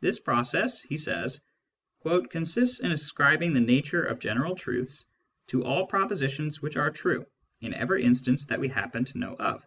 [0.00, 1.44] This process, he says,
[2.30, 5.06] "consists in ascribing the nature of general truths
[5.48, 7.26] to all propositions which are true
[7.60, 9.62] in every instance that we happen to know of."